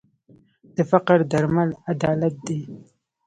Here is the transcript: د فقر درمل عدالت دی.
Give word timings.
د 0.75 0.77
فقر 0.91 1.17
درمل 1.31 1.69
عدالت 1.91 2.35
دی. 2.47 2.59